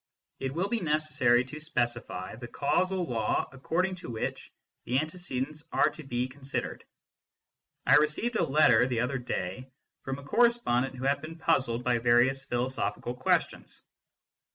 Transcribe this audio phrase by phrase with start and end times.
[0.39, 4.51] It will be necessary to specify the causal law according to which
[4.83, 6.81] the antecedents are to be con sidered.
[7.85, 9.69] I received a letter the other day
[10.01, 13.79] from a corre spondent who had been puzzled by various philosophical questions.